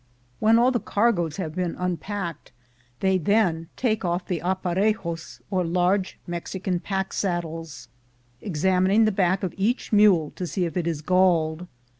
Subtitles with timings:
[0.39, 2.51] When all the cargoes have been unpacked,
[3.01, 7.87] they then take off the aparejos, or large Mexican pack saddles,
[8.41, 11.67] examining the back of each mule to see if it is galled.